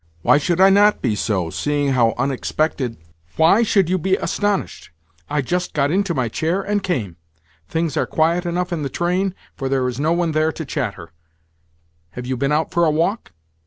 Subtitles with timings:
[0.23, 2.97] Why should I not be so, seeing how unexpected—"
[3.35, 4.89] "Why should you be astonished?
[5.29, 7.17] I just got into my chair, and came.
[7.69, 11.11] Things are quiet enough in the train, for there is no one there to chatter.
[12.13, 13.31] Have you been out for a walk?"